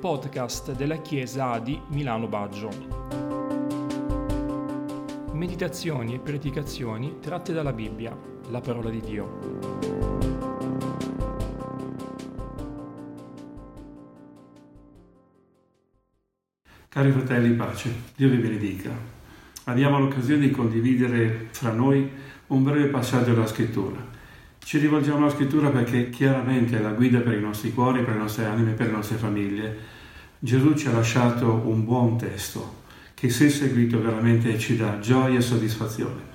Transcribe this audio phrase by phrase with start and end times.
[0.00, 2.70] podcast della Chiesa di Milano Baggio.
[5.32, 8.16] Meditazioni e predicazioni tratte dalla Bibbia,
[8.48, 9.38] la parola di Dio.
[16.88, 18.90] Cari fratelli, pace, Dio vi benedica.
[19.64, 22.10] Abbiamo l'occasione di condividere fra noi
[22.46, 24.19] un breve passaggio della scrittura
[24.62, 28.20] ci rivolgiamo alla scrittura perché chiaramente è la guida per i nostri cuori, per le
[28.20, 29.76] nostre anime, per le nostre famiglie.
[30.38, 32.78] Gesù ci ha lasciato un buon testo
[33.14, 36.28] che se seguito veramente ci dà gioia e soddisfazione.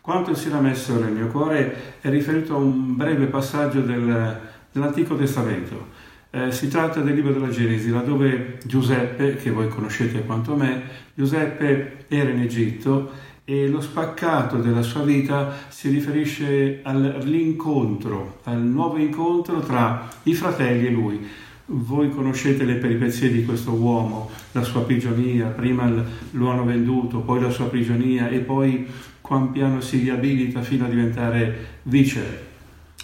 [0.00, 5.16] Quanto si era messo nel mio cuore è riferito a un breve passaggio del, dell'Antico
[5.16, 5.88] Testamento.
[6.30, 10.82] Eh, si tratta del libro della Genesi, laddove Giuseppe, che voi conoscete quanto me,
[11.14, 13.10] Giuseppe era in Egitto
[13.46, 20.86] e lo spaccato della sua vita si riferisce all'incontro, al nuovo incontro tra i fratelli
[20.86, 21.26] e lui.
[21.66, 25.90] Voi conoscete le peripezie di questo uomo, la sua prigionia, prima
[26.32, 28.86] lo hanno venduto, poi la sua prigionia e poi
[29.20, 32.52] quan piano si riabilita fino a diventare vice.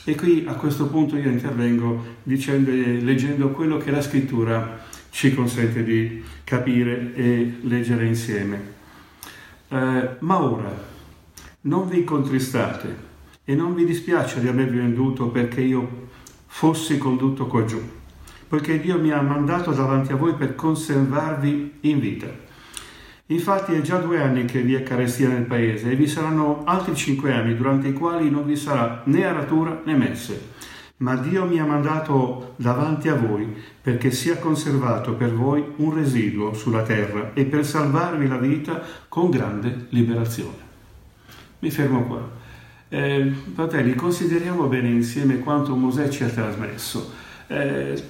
[0.04, 5.82] E qui a questo punto io intervengo dicendo, leggendo quello che la scrittura ci consente
[5.82, 8.78] di capire e leggere insieme.
[9.72, 10.68] Eh, ma ora
[11.62, 13.08] non vi contristate
[13.44, 16.08] e non vi dispiace di avervi venduto perché io
[16.46, 17.80] fossi condotto qua giù,
[18.48, 22.26] poiché Dio mi ha mandato davanti a voi per conservarvi in vita.
[23.26, 26.96] Infatti è già due anni che vi è carestia nel paese e vi saranno altri
[26.96, 30.48] cinque anni durante i quali non vi sarà né aratura né messe
[31.00, 36.52] ma Dio mi ha mandato davanti a voi perché sia conservato per voi un residuo
[36.52, 40.68] sulla terra e per salvarvi la vita con grande liberazione.
[41.60, 42.28] Mi fermo qua.
[42.88, 47.12] Eh, fratelli, consideriamo bene insieme quanto Mosè ci ha trasmesso.
[47.46, 48.02] Eh,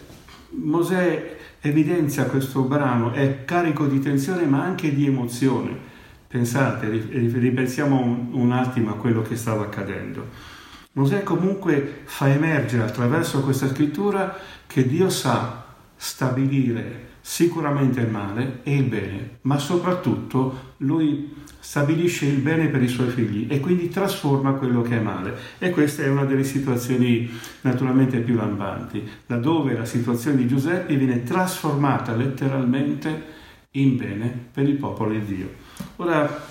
[0.50, 5.88] Mosè evidenzia questo brano, è carico di tensione ma anche di emozione.
[6.26, 10.58] Pensate, ripensiamo un, un attimo a quello che stava accadendo.
[10.92, 14.36] Mosè comunque fa emergere attraverso questa scrittura
[14.66, 15.64] che Dio sa
[15.94, 22.88] stabilire sicuramente il male e il bene, ma soprattutto lui stabilisce il bene per i
[22.88, 25.36] suoi figli e quindi trasforma quello che è male.
[25.58, 27.30] E questa è una delle situazioni
[27.60, 33.38] naturalmente più lampanti, laddove la situazione di Giuseppe viene trasformata letteralmente
[33.72, 35.52] in bene per il popolo di Dio.
[35.96, 36.48] Ora,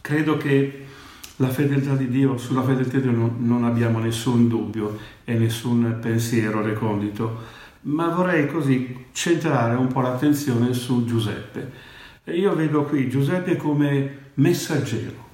[0.00, 0.84] credo che
[1.36, 5.98] la fedeltà di Dio, sulla fedeltà di Dio non, non abbiamo nessun dubbio e nessun
[6.00, 11.70] pensiero recondito, ma vorrei così centrare un po' l'attenzione su Giuseppe.
[12.24, 15.24] io vedo qui Giuseppe come messaggero.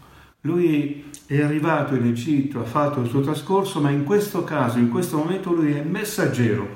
[0.42, 4.90] Lui è arrivato in Egitto, ha fatto il suo trascorso, ma in questo caso, in
[4.90, 6.68] questo momento, lui è messaggero.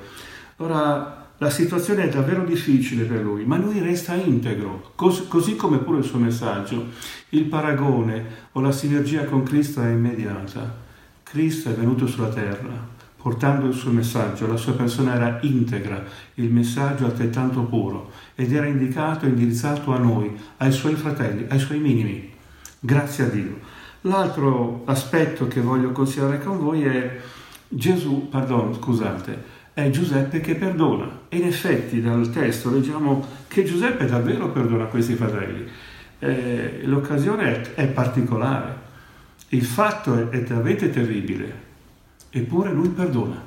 [0.59, 5.79] Ora, la situazione è davvero difficile per lui, ma lui resta integro, cos- così come
[5.79, 6.87] pure il suo messaggio.
[7.31, 10.85] Il paragone o la sinergia con Cristo è immediata.
[11.23, 12.95] Cristo è venuto sulla terra
[13.27, 16.01] portando il suo messaggio, la sua persona era integra,
[16.35, 21.59] il messaggio altrettanto puro ed era indicato e indirizzato a noi, ai suoi fratelli, ai
[21.59, 22.33] suoi minimi.
[22.79, 23.59] Grazie a Dio.
[24.03, 27.21] L'altro aspetto che voglio considerare con voi è
[27.67, 29.43] Gesù, pardon, scusate,
[29.77, 31.25] è Giuseppe che perdona.
[31.29, 35.69] E in effetti dal testo leggiamo che Giuseppe davvero perdona questi fratelli.
[36.19, 38.75] Eh, l'occasione è, è, particolare,
[39.51, 41.53] il fatto è, è veramente terribile,
[42.31, 43.47] eppure lui perdona,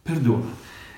[0.00, 0.46] perdona.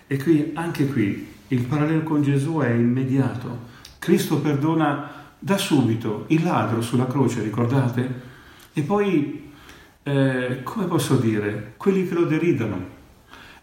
[0.06, 3.60] E qui, anche qui, il parallelo con Gesù è immediato.
[3.98, 8.20] Cristo perdona da subito il ladro sulla croce, ricordate?
[8.74, 9.52] E poi,
[10.02, 12.95] eh, come posso dire, quelli che lo deridono,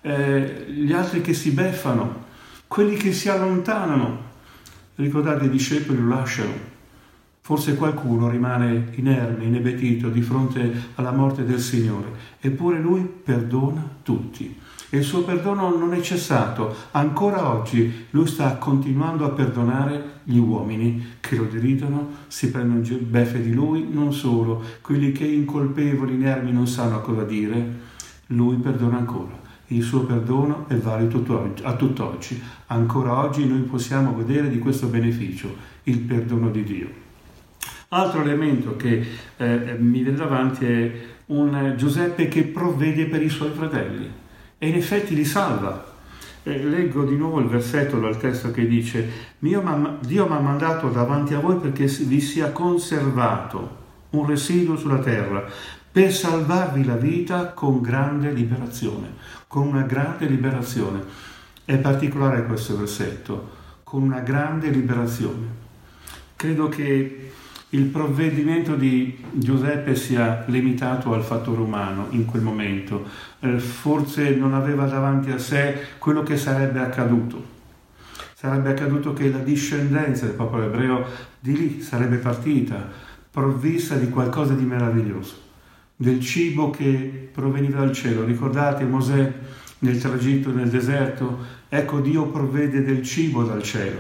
[0.04, 2.26] eh, gli altri che si beffano,
[2.68, 4.32] quelli che si allontanano.
[4.96, 6.72] Ricordate, i discepoli lo lasciano.
[7.40, 12.08] Forse qualcuno rimane inerme, inebetito di fronte alla morte del Signore,
[12.40, 14.60] eppure lui perdona tutti.
[14.90, 16.74] E il suo perdono non è cessato.
[16.92, 23.42] Ancora oggi lui sta continuando a perdonare gli uomini che lo deridono, si prendono beffe
[23.42, 27.80] di lui, non solo, quelli che incolpevoli, inermi non sanno cosa dire,
[28.28, 29.43] lui perdona ancora
[29.76, 31.24] il suo perdono è valido
[31.64, 32.42] a tutt'oggi.
[32.68, 36.88] Ancora oggi noi possiamo vedere di questo beneficio, il perdono di Dio.
[37.90, 39.06] Altro elemento che
[39.38, 40.92] eh, mi viene davanti è
[41.28, 44.10] un Giuseppe che provvede per i suoi fratelli
[44.58, 45.92] e in effetti li salva.
[46.44, 51.34] Eh, leggo di nuovo il versetto dal testo che dice Dio mi ha mandato davanti
[51.34, 55.46] a voi perché vi sia conservato un residuo sulla terra
[55.94, 59.14] per salvarvi la vita con grande liberazione,
[59.54, 61.04] con una grande liberazione.
[61.64, 63.52] È particolare questo versetto,
[63.84, 65.46] con una grande liberazione.
[66.36, 67.32] Credo che
[67.70, 73.06] il provvedimento di Giuseppe sia limitato al fattore umano in quel momento,
[73.42, 77.52] eh, forse non aveva davanti a sé quello che sarebbe accaduto.
[78.34, 81.06] Sarebbe accaduto che la discendenza del popolo ebreo
[81.40, 82.90] di lì sarebbe partita,
[83.30, 85.43] provvista di qualcosa di meraviglioso,
[85.96, 88.24] del cibo che proveniva dal cielo.
[88.24, 89.34] Ricordate Mosè
[89.80, 91.62] nel tragitto nel deserto?
[91.70, 94.00] Ecco Dio provvede del cibo dal cielo,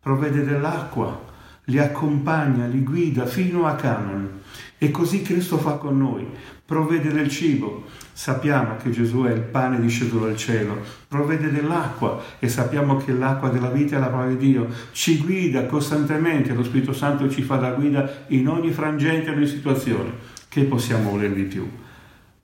[0.00, 1.32] provvede dell'acqua
[1.66, 4.42] li accompagna, li guida fino a Canaan.
[4.76, 6.26] E così Cristo fa con noi,
[6.66, 10.76] provvede del cibo, sappiamo che Gesù è il pane disceso dal cielo,
[11.08, 15.64] provvede dell'acqua e sappiamo che l'acqua della vita è la parola di Dio, ci guida
[15.66, 20.32] costantemente, lo Spirito Santo ci fa da guida in ogni frangente, in ogni situazione.
[20.54, 21.68] Che possiamo volere di più?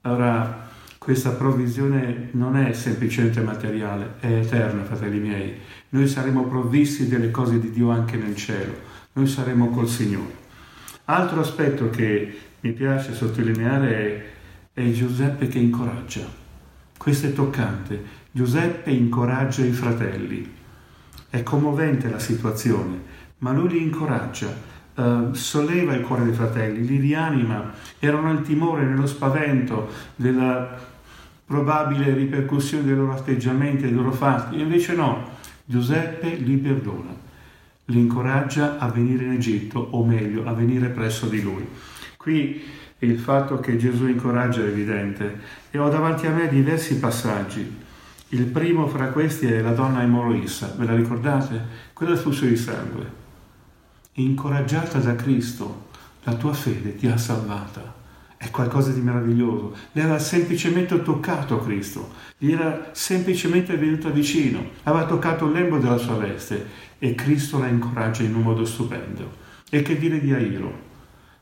[0.01, 0.67] Allora,
[0.97, 5.53] questa provvisione non è semplicemente materiale, è eterna, fratelli miei.
[5.91, 8.73] Noi saremo provvisti delle cose di Dio anche nel cielo
[9.13, 10.35] noi saremo col Signore.
[11.05, 13.95] Altro aspetto che mi piace sottolineare
[14.73, 16.27] è, è Giuseppe che incoraggia.
[16.97, 18.03] Questo è toccante.
[18.29, 20.53] Giuseppe incoraggia i fratelli.
[21.29, 23.01] È commovente la situazione,
[23.37, 24.53] ma lui li incoraggia,
[24.93, 30.77] Uh, solleva il cuore dei fratelli, li rianima, erano nel timore, nello spavento della
[31.45, 35.29] probabile ripercussione dei loro atteggiamenti, dei loro fatti, invece no,
[35.63, 37.29] Giuseppe li perdona
[37.91, 41.67] li incoraggia a venire in Egitto, o meglio, a venire presso di lui.
[42.17, 42.63] Qui
[42.99, 45.39] il fatto che Gesù incoraggia è evidente
[45.69, 47.79] e ho davanti a me diversi passaggi.
[48.29, 51.61] Il primo fra questi è la donna emoroissa, ve la ricordate?
[51.93, 53.20] Quella del flusso di sangue.
[54.15, 55.87] Incoraggiata da Cristo,
[56.23, 57.99] la tua fede ti ha salvata.
[58.35, 59.73] È qualcosa di meraviglioso.
[59.93, 65.95] Le aveva semplicemente toccato Cristo, gli era semplicemente venuta vicino, aveva toccato il lembo della
[65.95, 66.67] sua veste
[66.99, 69.31] e Cristo la incoraggia in un modo stupendo.
[69.69, 70.89] E che dire di Airo,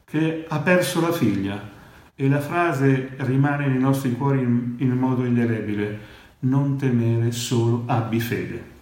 [0.06, 1.60] che ha perso la figlia
[2.14, 6.00] e la frase rimane nei nostri cuori in, in modo indelebile,
[6.42, 8.78] non temere, solo abbi fede.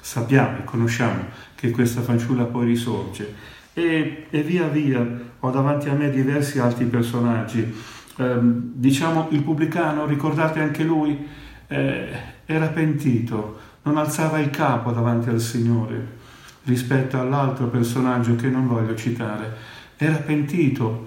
[0.00, 3.34] Sappiamo e conosciamo che questa fanciulla poi risorge
[3.72, 5.04] e, e, via via
[5.40, 7.74] ho davanti a me diversi altri personaggi.
[8.16, 11.26] Eh, diciamo il pubblicano, ricordate anche lui,
[11.66, 12.08] eh,
[12.46, 16.16] era pentito, non alzava il capo davanti al Signore
[16.64, 19.56] rispetto all'altro personaggio che non voglio citare.
[19.96, 21.06] Era pentito,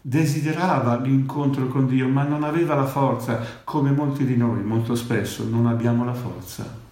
[0.00, 5.44] desiderava l'incontro con Dio, ma non aveva la forza, come molti di noi molto spesso
[5.48, 6.86] non abbiamo la forza.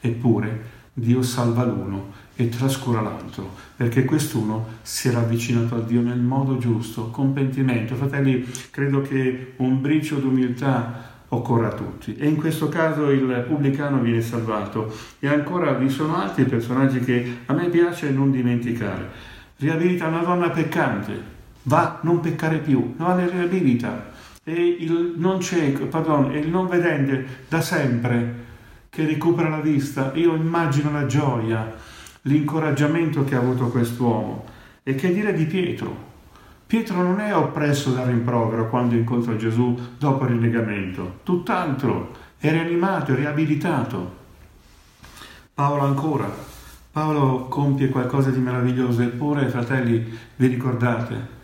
[0.00, 6.20] Eppure Dio salva l'uno e trascura l'altro, perché quest'uno si era avvicinato a Dio nel
[6.20, 7.94] modo giusto, con pentimento.
[7.94, 12.16] Fratelli, credo che un briccio d'umiltà occorre a tutti.
[12.16, 14.94] E in questo caso il pubblicano viene salvato.
[15.18, 19.30] E ancora vi sono altri personaggi che a me piace non dimenticare.
[19.56, 21.20] Riabilita una donna peccante,
[21.64, 24.10] va, non peccare più, le riabilita.
[24.44, 28.50] E il non cieco, pardon, il non vedente da sempre
[28.90, 30.12] che recupera la vista.
[30.14, 31.72] Io immagino la gioia,
[32.22, 34.44] l'incoraggiamento che ha avuto quest'uomo.
[34.82, 36.10] E che dire di Pietro?
[36.66, 43.12] Pietro non è oppresso dal rimprovero quando incontra Gesù dopo il rinnegamento, tutt'altro, è rianimato,
[43.12, 44.20] è riabilitato.
[45.52, 46.30] Paolo ancora,
[46.90, 51.40] Paolo compie qualcosa di meraviglioso, eppure, fratelli, vi ricordate,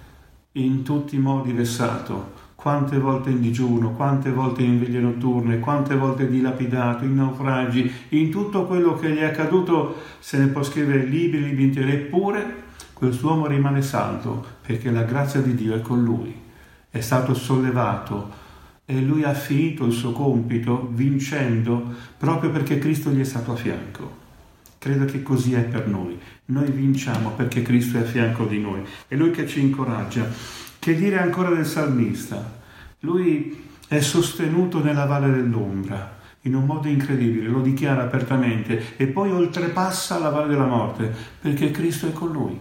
[0.53, 5.95] in tutti i modi vessato, quante volte in digiuno, quante volte in veglie notturne, quante
[5.95, 11.05] volte dilapidato, in naufragi, in tutto quello che gli è accaduto se ne può scrivere
[11.05, 16.35] libri, libri interi, eppure quest'uomo rimane saldo perché la grazia di Dio è con lui,
[16.91, 18.29] è stato sollevato
[18.85, 23.57] e lui ha finito il suo compito vincendo proprio perché Cristo gli è stato a
[23.57, 24.17] fianco.
[24.79, 26.19] Credo che così è per noi.
[26.47, 28.83] Noi vinciamo perché Cristo è a fianco di noi.
[29.07, 30.67] È Lui che ci incoraggia.
[30.79, 32.57] Che dire ancora del salmista?
[33.01, 39.31] Lui è sostenuto nella valle dell'ombra in un modo incredibile, lo dichiara apertamente e poi
[39.31, 42.59] oltrepassa la valle della morte perché Cristo è con lui.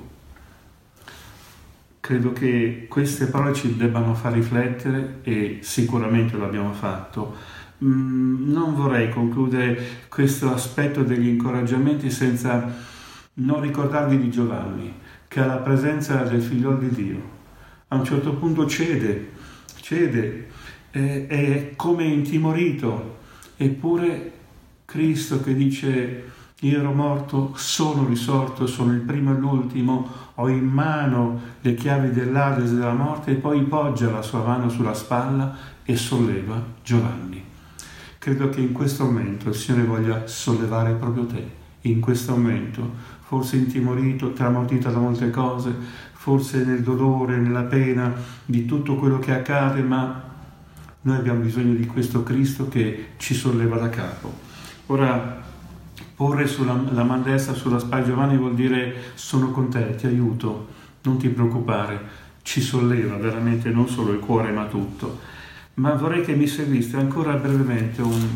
[1.99, 7.35] Credo che queste parole ci debbano far riflettere e sicuramente l'abbiamo fatto.
[7.83, 12.73] Mm, non vorrei concludere questo aspetto degli incoraggiamenti senza
[13.35, 14.93] non ricordarvi di Giovanni,
[15.27, 17.36] che ha la presenza del figlio di Dio.
[17.89, 19.31] A un certo punto cede,
[19.79, 20.47] cede,
[20.89, 23.19] è, è come intimorito,
[23.55, 24.31] eppure
[24.83, 30.65] Cristo che dice io ero morto, sono risorto, sono il primo e l'ultimo, ho in
[30.65, 35.95] mano le chiavi dell'Ades della morte e poi poggia la sua mano sulla spalla e
[35.95, 37.43] solleva Giovanni.
[38.17, 42.91] Credo che in questo momento il Signore voglia sollevare proprio te in questo momento,
[43.21, 45.75] forse intimorito, tramortito da molte cose,
[46.27, 50.23] forse nel dolore, nella pena di tutto quello che accade, ma
[51.03, 54.33] noi abbiamo bisogno di questo Cristo che ci solleva da capo.
[54.87, 55.41] Ora,
[56.13, 60.67] porre sulla, la mano destra sulla spalla Giovanni vuol dire sono con te, ti aiuto,
[61.03, 61.97] non ti preoccupare,
[62.41, 65.19] ci solleva veramente non solo il cuore ma tutto.
[65.75, 68.27] Ma vorrei che mi seguiste ancora brevemente un,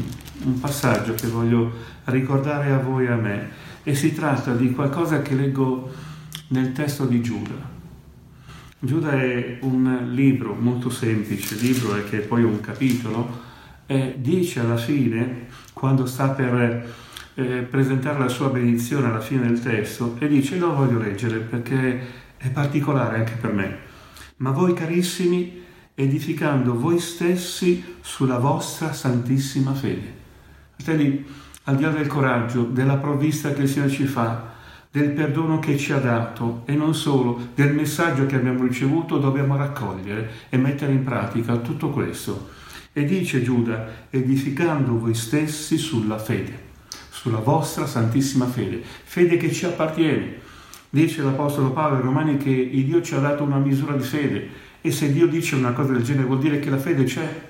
[0.44, 1.74] un passaggio che voglio
[2.06, 3.50] ricordare a voi e a me
[3.84, 5.92] e si tratta di qualcosa che leggo
[6.48, 7.80] nel testo di Giuda.
[8.84, 13.40] Giuda è un libro molto semplice, libro che è poi un capitolo,
[13.86, 16.92] e dice alla fine, quando sta per
[17.36, 22.00] eh, presentare la sua benedizione alla fine del testo, e dice lo voglio leggere perché
[22.38, 23.78] è particolare anche per me.
[24.38, 25.62] Ma voi carissimi,
[25.94, 30.12] edificando voi stessi sulla vostra santissima fede.
[30.76, 31.24] Fratelli,
[31.66, 34.56] al di là del coraggio, della provvista che il Signore ci fa,
[34.92, 39.56] del perdono che ci ha dato e non solo, del messaggio che abbiamo ricevuto, dobbiamo
[39.56, 42.50] raccogliere e mettere in pratica tutto questo.
[42.92, 46.70] E dice Giuda, edificando voi stessi sulla fede,
[47.10, 50.40] sulla vostra santissima fede, fede che ci appartiene.
[50.90, 54.50] Dice l'Apostolo Paolo ai Romani che Dio ci ha dato una misura di fede
[54.82, 57.50] e se Dio dice una cosa del genere vuol dire che la fede c'è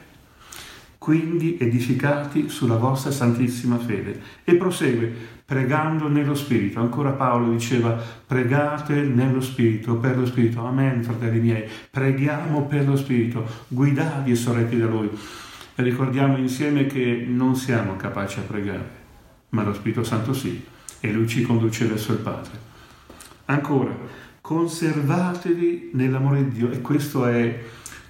[1.02, 4.22] quindi edificati sulla vostra santissima fede.
[4.44, 5.12] E prosegue,
[5.44, 6.80] pregando nello Spirito.
[6.80, 10.64] Ancora Paolo diceva, pregate nello Spirito, per lo Spirito.
[10.64, 11.68] Amen, fratelli miei.
[11.90, 15.10] Preghiamo per lo Spirito, guidati e sorretti da Lui.
[15.74, 18.90] E ricordiamo insieme che non siamo capaci a pregare,
[19.50, 20.64] ma lo Spirito Santo sì,
[21.00, 22.52] e Lui ci conduce verso il Padre.
[23.46, 23.98] Ancora,
[24.40, 27.60] conservatevi nell'amore di Dio, e questo è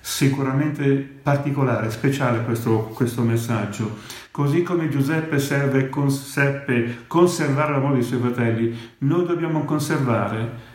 [0.01, 0.85] sicuramente
[1.21, 3.99] particolare, speciale questo, questo messaggio.
[4.31, 10.69] Così come Giuseppe serve, seppe conservare l'amore dei suoi fratelli, noi dobbiamo conservare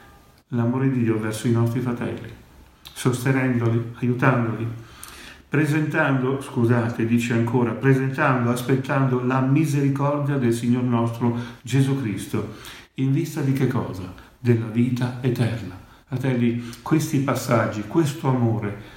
[0.48, 2.30] l'amore di Dio verso i nostri fratelli,
[2.92, 4.68] sostenendoli, aiutandoli,
[5.48, 12.54] presentando, scusate, dice ancora, presentando, aspettando la misericordia del Signor nostro Gesù Cristo,
[12.94, 14.12] in vista di che cosa?
[14.38, 15.84] Della vita eterna.
[16.06, 18.94] Fratelli, questi passaggi, questo amore,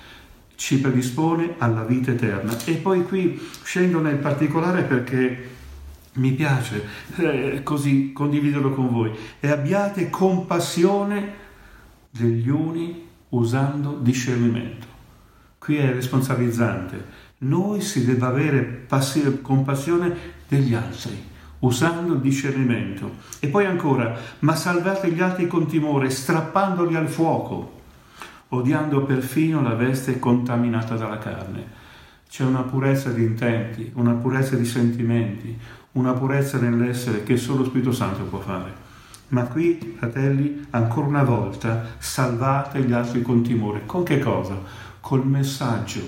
[0.59, 2.53] ci predispone alla vita eterna.
[2.65, 5.49] E poi qui scendo nel particolare perché
[6.15, 6.85] mi piace
[7.15, 9.09] eh, così condividerlo con voi.
[9.39, 11.33] E abbiate compassione
[12.09, 14.85] degli uni usando discernimento.
[15.57, 17.05] Qui è responsabilizzante.
[17.39, 20.13] Noi si deve avere passi- compassione
[20.45, 21.27] degli altri
[21.59, 23.13] usando il discernimento.
[23.39, 27.77] E poi ancora, ma salvate gli altri con timore, strappandoli al fuoco
[28.49, 31.77] odiando perfino la veste contaminata dalla carne.
[32.29, 35.57] C'è una purezza di intenti, una purezza di sentimenti,
[35.93, 38.87] una purezza nell'essere che solo lo Spirito Santo può fare.
[39.29, 43.85] Ma qui, fratelli, ancora una volta, salvate gli altri con timore.
[43.85, 44.57] Con che cosa?
[44.99, 46.01] Col messaggio,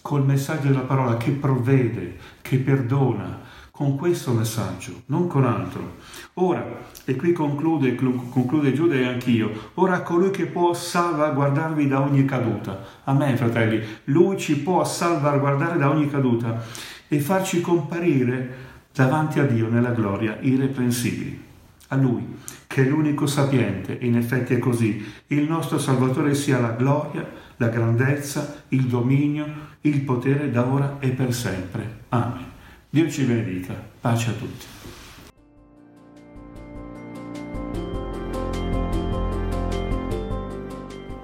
[0.00, 3.38] col messaggio della parola che provvede, che perdona,
[3.80, 5.94] con questo messaggio, non con altro.
[6.34, 6.62] Ora,
[7.06, 12.78] e qui conclude, conclude Giuda e anch'io, ora colui che può salvaguardarvi da ogni caduta.
[13.04, 16.62] Amen, fratelli, lui ci può salvaguardare da ogni caduta
[17.08, 18.54] e farci comparire
[18.92, 21.42] davanti a Dio nella gloria irreprensibili.
[21.88, 26.72] A lui, che è l'unico sapiente, in effetti è così, il nostro Salvatore sia la
[26.72, 29.46] gloria, la grandezza, il dominio,
[29.80, 32.00] il potere da ora e per sempre.
[32.10, 32.58] Amen.
[32.92, 33.72] Dio ci benedica.
[34.00, 34.66] Pace a tutti.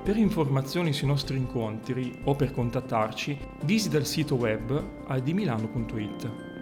[0.05, 6.56] Per informazioni sui nostri incontri o per contattarci, visita il sito web aldimilano.it.